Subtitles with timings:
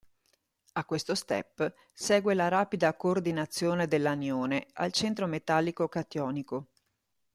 [0.71, 6.69] A questo step segue la rapida coordinazione dell'anione al centro metallico cationico.